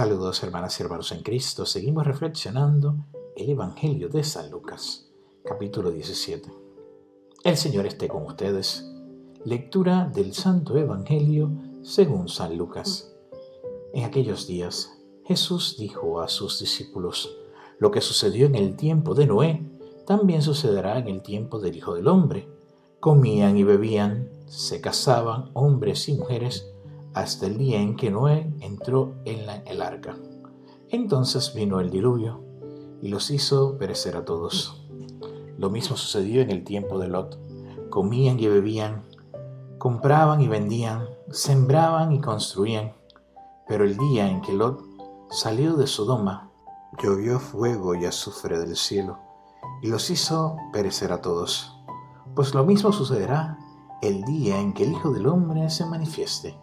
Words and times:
Saludos 0.00 0.42
hermanas 0.42 0.80
y 0.80 0.82
hermanos 0.82 1.12
en 1.12 1.22
Cristo. 1.22 1.66
Seguimos 1.66 2.06
reflexionando 2.06 3.04
el 3.36 3.50
Evangelio 3.50 4.08
de 4.08 4.24
San 4.24 4.50
Lucas, 4.50 5.10
capítulo 5.44 5.90
17. 5.90 6.50
El 7.44 7.56
Señor 7.58 7.84
esté 7.84 8.08
con 8.08 8.24
ustedes. 8.24 8.90
Lectura 9.44 10.08
del 10.08 10.32
Santo 10.32 10.78
Evangelio 10.78 11.52
según 11.82 12.30
San 12.30 12.56
Lucas. 12.56 13.09
En 13.92 14.04
aquellos 14.04 14.46
días 14.46 14.96
Jesús 15.24 15.76
dijo 15.78 16.20
a 16.20 16.28
sus 16.28 16.60
discípulos, 16.60 17.36
lo 17.78 17.90
que 17.90 18.00
sucedió 18.00 18.46
en 18.46 18.54
el 18.54 18.76
tiempo 18.76 19.14
de 19.14 19.26
Noé, 19.26 19.66
también 20.06 20.42
sucederá 20.42 20.98
en 20.98 21.08
el 21.08 21.22
tiempo 21.22 21.58
del 21.58 21.76
Hijo 21.76 21.94
del 21.94 22.08
Hombre. 22.08 22.48
Comían 23.00 23.56
y 23.56 23.64
bebían, 23.64 24.28
se 24.46 24.80
casaban 24.80 25.50
hombres 25.54 26.08
y 26.08 26.14
mujeres, 26.14 26.70
hasta 27.14 27.46
el 27.46 27.58
día 27.58 27.80
en 27.80 27.96
que 27.96 28.10
Noé 28.10 28.52
entró 28.60 29.14
en 29.24 29.48
el 29.66 29.82
arca. 29.82 30.16
Entonces 30.90 31.54
vino 31.54 31.80
el 31.80 31.90
diluvio 31.90 32.42
y 33.00 33.08
los 33.08 33.30
hizo 33.30 33.78
perecer 33.78 34.16
a 34.16 34.24
todos. 34.24 34.84
Lo 35.56 35.70
mismo 35.70 35.96
sucedió 35.96 36.42
en 36.42 36.50
el 36.50 36.64
tiempo 36.64 36.98
de 36.98 37.08
Lot. 37.08 37.38
Comían 37.88 38.38
y 38.38 38.48
bebían, 38.48 39.04
compraban 39.78 40.40
y 40.40 40.48
vendían, 40.48 41.08
sembraban 41.30 42.12
y 42.12 42.20
construían. 42.20 42.99
Pero 43.70 43.84
el 43.84 43.96
día 43.96 44.28
en 44.28 44.40
que 44.40 44.52
Lot 44.52 44.82
salió 45.30 45.76
de 45.76 45.86
Sodoma, 45.86 46.50
llovió 47.00 47.38
fuego 47.38 47.94
y 47.94 48.04
azufre 48.04 48.58
del 48.58 48.74
cielo 48.74 49.20
y 49.80 49.86
los 49.86 50.10
hizo 50.10 50.56
perecer 50.72 51.12
a 51.12 51.20
todos. 51.20 51.80
Pues 52.34 52.52
lo 52.52 52.64
mismo 52.64 52.90
sucederá 52.90 53.60
el 54.02 54.24
día 54.24 54.58
en 54.58 54.72
que 54.72 54.82
el 54.82 54.90
Hijo 54.90 55.12
del 55.12 55.28
Hombre 55.28 55.70
se 55.70 55.86
manifieste. 55.86 56.58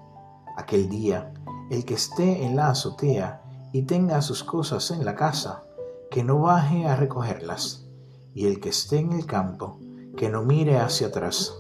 Aquel 0.58 0.90
día, 0.90 1.34
el 1.70 1.86
que 1.86 1.94
esté 1.94 2.44
en 2.44 2.58
la 2.58 2.72
azotea 2.72 3.42
y 3.72 3.84
tenga 3.84 4.22
sus 4.22 4.44
cosas 4.44 4.92
en 4.92 5.06
la 5.06 5.16
casa, 5.16 5.64
que 6.12 6.26
no 6.26 6.42
baje 6.42 6.88
a 6.88 6.98
recogerlas, 6.98 7.86
y 8.34 8.48
el 8.48 8.60
que 8.60 8.68
esté 8.68 9.00
en 9.00 9.14
el 9.14 9.26
campo, 9.26 9.80
que 10.18 10.28
no 10.30 10.42
mire 10.42 10.78
hacia 10.78 11.08
atrás. 11.08 11.58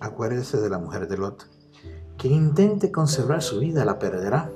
Acuérdese 0.00 0.60
de 0.60 0.68
la 0.68 0.78
mujer 0.78 1.08
de 1.08 1.16
Lot. 1.16 1.48
Quien 2.18 2.34
intente 2.34 2.92
conservar 2.92 3.40
su 3.40 3.58
vida 3.58 3.86
la 3.86 3.98
perderá, 3.98 4.52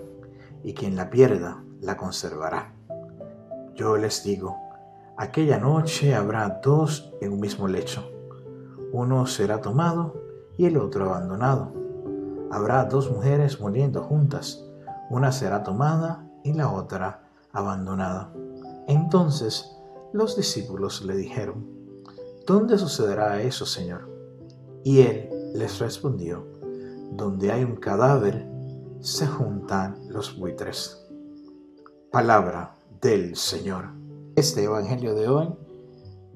y 0.62 0.74
quien 0.74 0.96
la 0.96 1.10
pierda 1.10 1.62
la 1.80 1.96
conservará. 1.96 2.74
Yo 3.74 3.96
les 3.96 4.24
digo, 4.24 4.56
aquella 5.16 5.58
noche 5.58 6.14
habrá 6.14 6.60
dos 6.62 7.12
en 7.20 7.32
un 7.32 7.40
mismo 7.40 7.68
lecho. 7.68 8.10
Uno 8.92 9.26
será 9.26 9.60
tomado 9.60 10.14
y 10.56 10.66
el 10.66 10.76
otro 10.76 11.06
abandonado 11.06 11.80
habrá 12.50 12.84
dos 12.84 13.10
mujeres 13.10 13.60
muriendo 13.60 14.02
juntas, 14.02 14.64
una 15.08 15.32
será 15.32 15.62
tomada 15.62 16.26
y 16.42 16.52
la 16.52 16.70
otra 16.70 17.22
abandonada. 17.52 18.32
Entonces 18.88 19.76
los 20.12 20.36
discípulos 20.36 21.02
le 21.02 21.16
dijeron, 21.16 21.64
¿Dónde 22.46 22.76
sucederá 22.78 23.40
eso, 23.42 23.64
Señor? 23.64 24.08
Y 24.82 25.02
él 25.02 25.30
les 25.54 25.78
respondió, 25.78 26.44
Donde 27.12 27.52
hay 27.52 27.62
un 27.62 27.76
cadáver, 27.76 28.49
se 29.00 29.26
juntan 29.26 29.98
los 30.08 30.38
buitres. 30.38 31.06
Palabra 32.10 32.76
del 33.00 33.36
Señor. 33.36 33.90
Este 34.36 34.64
Evangelio 34.64 35.14
de 35.14 35.28
hoy 35.28 35.48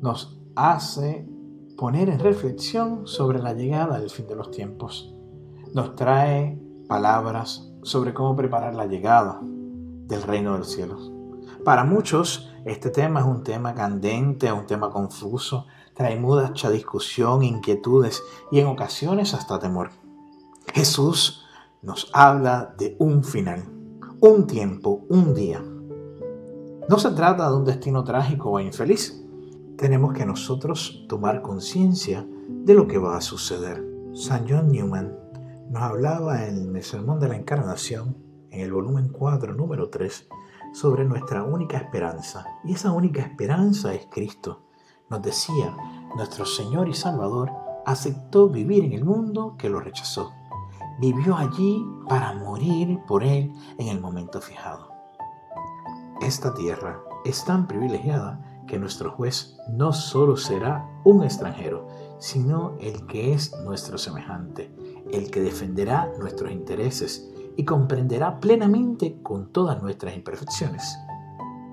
nos 0.01 0.41
hace 0.57 1.29
poner 1.77 2.09
en 2.09 2.19
reflexión 2.19 3.07
sobre 3.07 3.41
la 3.41 3.55
llegada 3.55 3.99
del 3.99 4.11
fin 4.11 4.27
de 4.27 4.37
los 4.37 4.51
tiempos 4.51 5.15
nos 5.75 5.97
trae 5.97 6.57
palabras 6.89 7.69
sobre 7.83 8.15
cómo 8.15 8.37
preparar 8.37 8.75
la 8.75 8.87
llegada 8.87 9.41
del 9.43 10.23
reino 10.23 10.53
de 10.53 10.59
los 10.61 10.71
cielos. 10.71 11.11
Para 11.65 11.85
muchos, 11.85 12.49
este 12.65 12.91
tema 12.91 13.21
es 13.21 13.27
un 13.27 13.43
tema 13.43 13.75
candente, 13.75 14.53
un 14.53 14.67
tema 14.67 14.91
confuso, 14.91 15.67
trae 15.93 16.17
mucha 16.17 16.71
discusión, 16.71 17.43
inquietudes 17.43 18.23
y 18.53 18.61
en 18.61 18.69
ocasiones 18.69 19.35
hasta 19.35 19.59
temor. 19.59 19.91
Jesús 20.73 21.44
nos 21.85 22.11
habla 22.15 22.75
de 22.79 22.97
un 22.99 23.23
final, 23.23 23.63
un 24.21 24.47
tiempo, 24.47 25.05
un 25.11 25.35
día. 25.35 25.63
No 26.89 26.99
se 26.99 27.11
trata 27.11 27.51
de 27.51 27.57
un 27.57 27.65
destino 27.65 28.03
trágico 28.05 28.51
o 28.51 28.61
infeliz. 28.61 29.23
Tenemos 29.77 30.15
que 30.15 30.25
nosotros 30.25 31.05
tomar 31.09 31.43
conciencia 31.43 32.27
de 32.49 32.75
lo 32.75 32.87
que 32.87 32.97
va 32.97 33.19
a 33.19 33.21
suceder. 33.21 33.85
San 34.15 34.47
John 34.49 34.69
Newman 34.69 35.15
nos 35.71 35.83
hablaba 35.83 36.47
en 36.47 36.75
el 36.75 36.83
Sermón 36.83 37.21
de 37.21 37.29
la 37.29 37.37
Encarnación, 37.37 38.17
en 38.51 38.61
el 38.61 38.73
volumen 38.73 39.11
4, 39.11 39.55
número 39.55 39.91
3, 39.91 40.29
sobre 40.73 41.05
nuestra 41.05 41.45
única 41.45 41.77
esperanza. 41.77 42.47
Y 42.65 42.73
esa 42.73 42.93
única 42.93 43.21
esperanza 43.21 43.93
es 43.93 44.07
Cristo. 44.11 44.63
Nos 45.11 45.21
decía, 45.21 45.77
nuestro 46.17 46.47
Señor 46.47 46.89
y 46.89 46.95
Salvador 46.95 47.51
aceptó 47.85 48.49
vivir 48.49 48.85
en 48.85 48.93
el 48.93 49.05
mundo 49.05 49.57
que 49.59 49.69
lo 49.69 49.81
rechazó. 49.81 50.33
Vivió 50.99 51.37
allí 51.37 51.85
para 52.09 52.35
morir 52.35 53.01
por 53.07 53.25
Él 53.25 53.53
en 53.79 53.89
el 53.89 54.01
momento 54.01 54.41
fijado. 54.41 54.91
Esta 56.21 56.55
tierra 56.55 57.01
es 57.25 57.45
tan 57.45 57.67
privilegiada 57.67 58.41
que 58.67 58.79
nuestro 58.79 59.11
juez 59.11 59.57
no 59.69 59.93
solo 59.93 60.37
será 60.37 60.89
un 61.05 61.23
extranjero, 61.23 61.87
sino 62.19 62.77
el 62.81 63.07
que 63.07 63.35
es 63.35 63.55
nuestro 63.65 63.99
semejante, 63.99 64.75
el 65.11 65.31
que 65.31 65.41
defenderá 65.41 66.11
nuestros 66.19 66.53
intereses 66.53 67.31
y 67.57 67.65
comprenderá 67.65 68.41
plenamente 68.41 69.21
con 69.23 69.53
todas 69.53 69.83
nuestras 69.83 70.15
imperfecciones. 70.15 70.97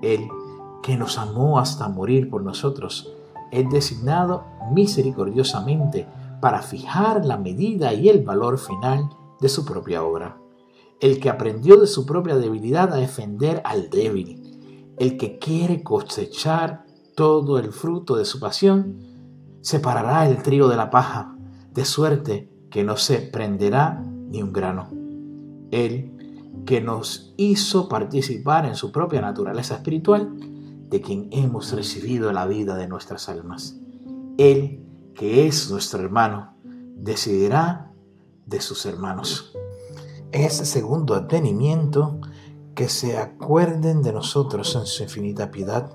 Él, 0.02 0.28
que 0.82 0.96
nos 0.96 1.16
amó 1.18 1.58
hasta 1.58 1.88
morir 1.88 2.28
por 2.28 2.42
nosotros, 2.42 3.12
es 3.50 3.68
designado 3.70 4.44
misericordiosamente 4.72 6.06
para 6.42 6.60
fijar 6.60 7.24
la 7.24 7.38
medida 7.38 7.94
y 7.94 8.08
el 8.08 8.24
valor 8.24 8.58
final 8.58 9.08
de 9.40 9.48
su 9.48 9.64
propia 9.64 10.02
obra. 10.02 10.38
El 11.00 11.20
que 11.20 11.30
aprendió 11.30 11.76
de 11.76 11.86
su 11.86 12.04
propia 12.04 12.34
debilidad 12.34 12.92
a 12.92 12.96
defender 12.96 13.62
al 13.64 13.90
débil, 13.90 14.92
el 14.98 15.16
que 15.16 15.38
quiere 15.38 15.84
cosechar 15.84 16.84
todo 17.14 17.60
el 17.60 17.72
fruto 17.72 18.16
de 18.16 18.24
su 18.24 18.40
pasión, 18.40 18.98
separará 19.60 20.28
el 20.28 20.42
trigo 20.42 20.66
de 20.66 20.76
la 20.76 20.90
paja, 20.90 21.36
de 21.72 21.84
suerte 21.84 22.50
que 22.70 22.82
no 22.82 22.96
se 22.96 23.18
prenderá 23.18 24.02
ni 24.02 24.42
un 24.42 24.52
grano. 24.52 24.88
Él, 25.70 26.10
que 26.66 26.80
nos 26.80 27.34
hizo 27.36 27.88
participar 27.88 28.66
en 28.66 28.74
su 28.74 28.90
propia 28.90 29.20
naturaleza 29.20 29.76
espiritual, 29.76 30.34
de 30.88 31.00
quien 31.00 31.28
hemos 31.30 31.72
recibido 31.72 32.32
la 32.32 32.46
vida 32.46 32.74
de 32.74 32.88
nuestras 32.88 33.28
almas. 33.28 33.78
Él, 34.38 34.81
que 35.14 35.46
es 35.46 35.70
nuestro 35.70 36.00
hermano, 36.00 36.54
decidirá 36.96 37.92
de 38.46 38.60
sus 38.60 38.86
hermanos. 38.86 39.56
Ese 40.30 40.64
segundo 40.64 41.14
advenimiento, 41.14 42.20
que 42.74 42.88
se 42.88 43.18
acuerden 43.18 44.02
de 44.02 44.12
nosotros 44.12 44.74
en 44.76 44.86
su 44.86 45.02
infinita 45.02 45.50
piedad 45.50 45.90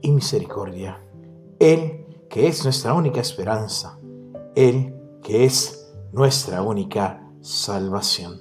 y 0.00 0.12
misericordia. 0.12 1.02
Él, 1.58 2.06
que 2.28 2.48
es 2.48 2.64
nuestra 2.64 2.94
única 2.94 3.20
esperanza. 3.20 3.98
Él, 4.54 4.94
que 5.22 5.44
es 5.44 5.92
nuestra 6.12 6.62
única 6.62 7.28
salvación. 7.40 8.40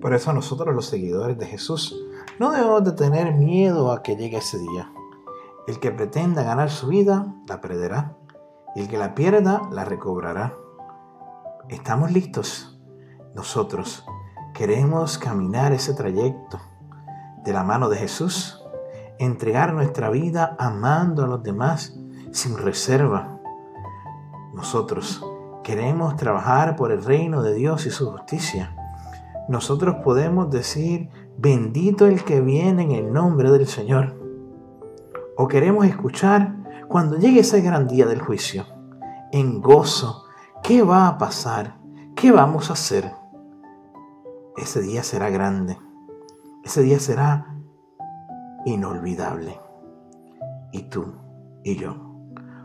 Por 0.00 0.14
eso 0.14 0.32
nosotros 0.32 0.74
los 0.74 0.86
seguidores 0.86 1.38
de 1.38 1.46
Jesús 1.46 1.96
no 2.38 2.50
debemos 2.50 2.82
de 2.84 2.92
tener 2.92 3.34
miedo 3.34 3.92
a 3.92 4.02
que 4.02 4.16
llegue 4.16 4.38
ese 4.38 4.58
día. 4.58 4.92
El 5.68 5.78
que 5.78 5.92
pretenda 5.92 6.42
ganar 6.42 6.70
su 6.70 6.88
vida, 6.88 7.36
la 7.46 7.60
perderá. 7.60 8.16
El 8.74 8.88
que 8.88 8.98
la 8.98 9.14
pierda, 9.14 9.62
la 9.70 9.84
recobrará. 9.84 10.54
¿Estamos 11.68 12.12
listos? 12.12 12.80
Nosotros 13.34 14.04
queremos 14.54 15.18
caminar 15.18 15.72
ese 15.72 15.94
trayecto 15.94 16.60
de 17.44 17.52
la 17.52 17.64
mano 17.64 17.88
de 17.88 17.96
Jesús, 17.96 18.62
entregar 19.18 19.72
nuestra 19.72 20.10
vida 20.10 20.56
amando 20.58 21.24
a 21.24 21.26
los 21.26 21.42
demás 21.42 21.98
sin 22.30 22.56
reserva. 22.56 23.38
Nosotros 24.54 25.24
queremos 25.62 26.16
trabajar 26.16 26.76
por 26.76 26.92
el 26.92 27.04
reino 27.04 27.42
de 27.42 27.54
Dios 27.54 27.86
y 27.86 27.90
su 27.90 28.10
justicia, 28.10 28.76
nosotros 29.48 29.96
podemos 30.04 30.50
decir, 30.50 31.10
bendito 31.36 32.06
el 32.06 32.24
que 32.24 32.40
viene 32.40 32.84
en 32.84 32.92
el 32.92 33.12
nombre 33.12 33.50
del 33.50 33.66
Señor. 33.66 34.14
O 35.36 35.48
queremos 35.48 35.84
escuchar 35.86 36.54
cuando 36.92 37.16
llegue 37.16 37.40
ese 37.40 37.62
gran 37.62 37.88
día 37.88 38.04
del 38.04 38.20
juicio, 38.20 38.66
en 39.32 39.62
gozo, 39.62 40.26
¿qué 40.62 40.82
va 40.82 41.08
a 41.08 41.16
pasar? 41.16 41.78
¿Qué 42.14 42.30
vamos 42.30 42.68
a 42.68 42.74
hacer? 42.74 43.10
Ese 44.58 44.82
día 44.82 45.02
será 45.02 45.30
grande. 45.30 45.78
Ese 46.62 46.82
día 46.82 47.00
será 47.00 47.56
inolvidable. 48.66 49.58
Y 50.70 50.82
tú 50.82 51.14
y 51.64 51.76
yo 51.76 52.12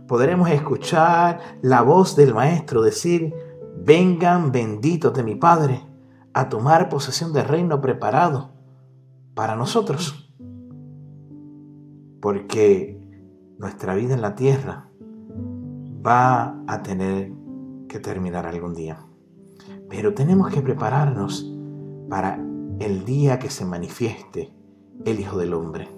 podremos 0.07 0.49
escuchar 0.49 1.39
la 1.61 1.81
voz 1.81 2.17
del 2.17 2.33
Maestro 2.33 2.81
decir, 2.81 3.33
vengan 3.77 4.51
benditos 4.51 5.13
de 5.13 5.23
mi 5.23 5.35
Padre 5.35 5.85
a 6.33 6.49
tomar 6.49 6.89
posesión 6.89 7.31
del 7.31 7.45
reino 7.45 7.79
preparado 7.79 8.51
para 9.35 9.55
nosotros. 9.55 10.33
Porque 12.21 13.06
nuestra 13.57 13.95
vida 13.95 14.13
en 14.13 14.21
la 14.21 14.35
tierra 14.35 14.89
va 16.05 16.61
a 16.67 16.83
tener 16.83 17.31
que 17.87 17.99
terminar 17.99 18.45
algún 18.45 18.73
día. 18.73 19.05
Pero 19.89 20.13
tenemos 20.13 20.51
que 20.51 20.61
prepararnos 20.61 21.51
para 22.09 22.39
el 22.79 23.03
día 23.05 23.39
que 23.39 23.49
se 23.49 23.65
manifieste 23.65 24.53
el 25.05 25.19
Hijo 25.19 25.37
del 25.37 25.53
Hombre. 25.53 25.89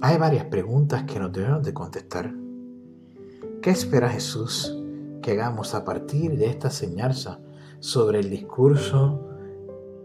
Hay 0.00 0.16
varias 0.16 0.44
preguntas 0.44 1.04
que 1.04 1.18
nos 1.18 1.32
debemos 1.32 1.62
de 1.64 1.74
contestar. 1.74 2.32
¿Qué 3.60 3.70
espera 3.70 4.08
Jesús 4.08 4.76
que 5.20 5.32
hagamos 5.32 5.74
a 5.74 5.84
partir 5.84 6.38
de 6.38 6.46
esta 6.46 6.68
enseñanza 6.68 7.40
sobre 7.80 8.20
el 8.20 8.30
discurso 8.30 9.28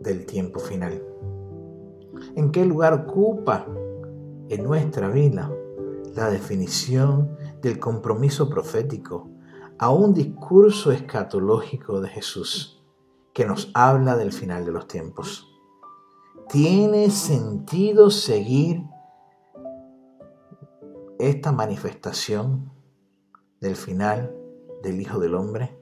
del 0.01 0.25
tiempo 0.25 0.59
final? 0.59 1.04
¿En 2.36 2.51
qué 2.51 2.66
lugar 2.66 2.94
ocupa 2.94 3.68
en 4.50 4.63
nuestra 4.63 5.09
vida 5.09 5.51
la 6.15 6.30
definición 6.30 7.36
del 7.62 7.80
compromiso 7.80 8.50
profético 8.50 9.30
a 9.80 9.89
un 9.89 10.13
discurso 10.13 10.92
escatológico 10.92 12.01
de 12.01 12.10
Jesús 12.10 12.83
que 13.33 13.45
nos 13.45 13.71
habla 13.74 14.15
del 14.15 14.31
final 14.31 14.65
de 14.65 14.71
los 14.71 14.88
tiempos? 14.88 15.50
¿Tiene 16.50 17.10
sentido 17.10 18.12
seguir 18.12 18.83
esta 21.18 21.51
manifestación 21.51 22.71
del 23.59 23.75
final 23.75 24.36
del 24.83 25.01
Hijo 25.01 25.19
del 25.19 25.36
Hombre? 25.36 25.77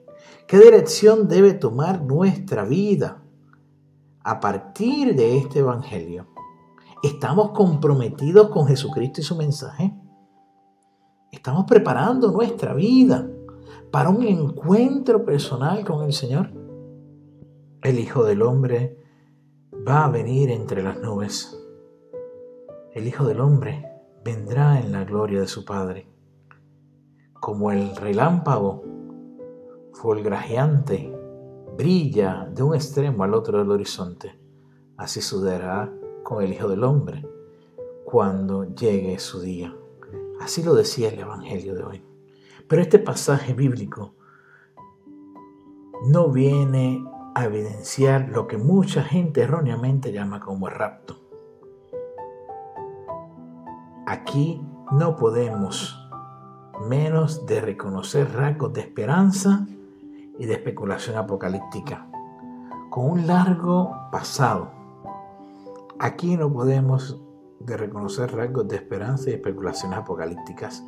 ¿Qué 0.48 0.60
dirección 0.60 1.28
debe 1.28 1.54
tomar 1.54 2.04
nuestra 2.04 2.64
vida 2.64 3.24
a 4.24 4.40
partir 4.40 5.16
de 5.16 5.38
este 5.38 5.60
Evangelio? 5.60 6.28
¿Estamos 7.04 7.52
comprometidos 7.52 8.50
con 8.50 8.68
Jesucristo 8.68 9.22
y 9.22 9.24
su 9.24 9.36
mensaje? 9.36 9.94
¿Estamos 11.32 11.64
preparando 11.64 12.30
nuestra 12.30 12.74
vida 12.74 13.26
para 13.90 14.10
un 14.10 14.22
encuentro 14.24 15.24
personal 15.24 15.86
con 15.86 16.04
el 16.04 16.12
Señor? 16.12 16.50
El 17.82 18.00
Hijo 18.00 18.26
del 18.26 18.42
Hombre 18.42 18.98
va 19.88 20.04
a 20.04 20.12
venir 20.12 20.52
entre 20.52 20.84
las 20.84 21.00
nubes. 21.00 21.58
El 22.94 23.08
Hijo 23.08 23.24
del 23.24 23.40
Hombre 23.40 23.82
vendrá 24.26 24.82
en 24.82 24.92
la 24.92 25.06
gloria 25.06 25.40
de 25.40 25.48
su 25.48 25.64
Padre. 25.64 26.06
Como 27.40 27.72
el 27.72 27.96
relámpago 27.96 28.84
fulgrajeante 29.94 31.18
brilla 31.78 32.46
de 32.54 32.62
un 32.62 32.76
extremo 32.76 33.24
al 33.24 33.34
otro 33.34 33.60
del 33.60 33.72
horizonte, 33.72 34.38
así 34.98 35.22
sucederá 35.22 35.90
con 36.24 36.44
el 36.44 36.52
Hijo 36.52 36.68
del 36.68 36.84
Hombre 36.84 37.26
cuando 38.04 38.66
llegue 38.76 39.18
su 39.18 39.40
día. 39.40 39.74
Así 40.42 40.64
lo 40.64 40.74
decía 40.74 41.10
el 41.10 41.20
Evangelio 41.20 41.76
de 41.76 41.84
hoy. 41.84 42.04
Pero 42.68 42.82
este 42.82 42.98
pasaje 42.98 43.54
bíblico 43.54 44.16
no 46.08 46.30
viene 46.30 47.06
a 47.36 47.46
evidenciar 47.46 48.30
lo 48.30 48.48
que 48.48 48.58
mucha 48.58 49.04
gente 49.04 49.42
erróneamente 49.42 50.12
llama 50.12 50.40
como 50.40 50.68
rapto. 50.68 51.20
Aquí 54.08 54.60
no 54.92 55.16
podemos 55.16 56.10
menos 56.90 57.46
de 57.46 57.62
reconocer 57.62 58.34
rasgos 58.34 58.74
de 58.74 58.82
esperanza 58.82 59.68
y 60.40 60.46
de 60.48 60.54
especulación 60.54 61.18
apocalíptica, 61.18 62.08
con 62.90 63.12
un 63.12 63.28
largo 63.28 63.96
pasado. 64.12 64.72
Aquí 66.00 66.36
no 66.36 66.52
podemos 66.52 67.22
de 67.66 67.78
reconocer 67.78 68.36
rasgos 68.36 68.68
de 68.68 68.78
esperanza 68.78 69.30
y 69.30 69.34
especulaciones 69.34 70.00
apocalípticas, 70.00 70.84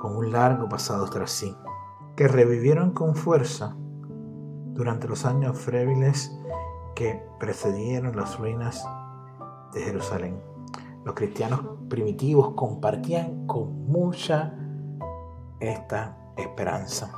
con 0.00 0.16
un 0.16 0.32
largo 0.32 0.68
pasado 0.68 1.08
tras 1.08 1.30
sí, 1.30 1.54
que 2.16 2.28
revivieron 2.28 2.92
con 2.92 3.14
fuerza 3.14 3.76
durante 4.72 5.08
los 5.08 5.24
años 5.26 5.58
fréviles 5.58 6.36
que 6.94 7.22
precedieron 7.38 8.16
las 8.16 8.38
ruinas 8.38 8.84
de 9.72 9.82
Jerusalén. 9.82 10.40
Los 11.04 11.14
cristianos 11.14 11.60
primitivos 11.88 12.54
compartían 12.54 13.46
con 13.46 13.86
mucha 13.86 14.54
esta 15.60 16.16
esperanza. 16.36 17.12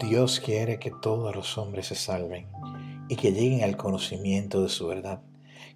Dios 0.00 0.40
quiere 0.40 0.78
que 0.78 0.90
todos 0.90 1.34
los 1.34 1.58
hombres 1.58 1.86
se 1.86 1.94
salven 1.94 2.48
y 3.08 3.16
que 3.16 3.32
lleguen 3.32 3.62
al 3.62 3.76
conocimiento 3.76 4.62
de 4.62 4.68
su 4.68 4.86
verdad, 4.86 5.22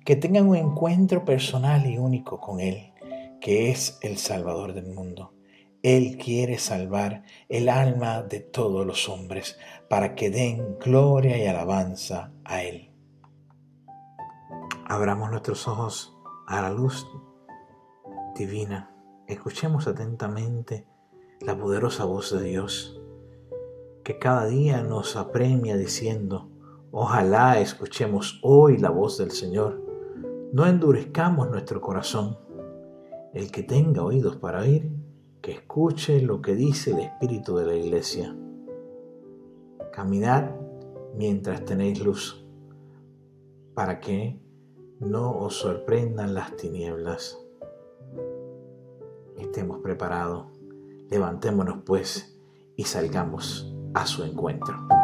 que 0.05 0.17
tengan 0.17 0.49
un 0.49 0.57
encuentro 0.57 1.25
personal 1.25 1.87
y 1.87 1.99
único 1.99 2.41
con 2.41 2.61
Él, 2.61 2.93
que 3.41 3.71
es 3.71 3.99
el 4.03 4.17
Salvador 4.19 4.73
del 4.73 4.87
mundo. 4.87 5.33
Él 5.83 6.17
quiere 6.17 6.59
salvar 6.59 7.23
el 7.49 7.69
alma 7.69 8.23
de 8.23 8.41
todos 8.41 8.85
los 8.85 9.09
hombres 9.09 9.59
para 9.89 10.15
que 10.15 10.31
den 10.31 10.79
gloria 10.79 11.39
y 11.39 11.47
alabanza 11.47 12.33
a 12.45 12.63
Él. 12.63 12.91
Abramos 14.87 15.31
nuestros 15.31 15.69
ojos 15.69 16.17
a 16.47 16.63
la 16.63 16.71
luz 16.71 17.07
divina. 18.37 18.91
Escuchemos 19.27 19.87
atentamente 19.87 20.87
la 21.41 21.57
poderosa 21.57 22.05
voz 22.05 22.33
de 22.33 22.45
Dios 22.45 23.01
que 24.07 24.19
cada 24.19 24.47
día 24.47 24.83
nos 24.83 25.17
apremia 25.17 25.77
diciendo, 25.77 26.49
ojalá 26.91 27.61
escuchemos 27.61 28.41
hoy 28.43 28.79
la 28.79 28.91
voz 28.91 29.19
del 29.19 29.31
Señor. 29.31 29.83
No 30.53 30.67
endurezcamos 30.67 31.51
nuestro 31.51 31.81
corazón. 31.81 32.39
El 33.35 33.51
que 33.51 33.63
tenga 33.63 34.03
oídos 34.03 34.37
para 34.37 34.61
oír, 34.61 34.91
que 35.43 35.53
escuche 35.53 36.21
lo 36.23 36.41
que 36.41 36.55
dice 36.55 36.93
el 36.93 37.01
Espíritu 37.01 37.57
de 37.57 37.67
la 37.67 37.75
Iglesia. 37.75 38.35
Caminad 39.93 40.51
mientras 41.17 41.65
tenéis 41.65 42.05
luz, 42.05 42.47
para 43.75 44.01
que 44.01 44.41
no 45.01 45.39
os 45.39 45.57
sorprendan 45.57 46.35
las 46.35 46.57
tinieblas. 46.57 47.39
Estemos 49.37 49.81
preparados, 49.81 50.47
levantémonos 51.11 51.79
pues 51.85 52.39
y 52.77 52.85
salgamos 52.85 53.75
a 53.95 54.07
su 54.07 54.25
encuentro. 54.25 54.96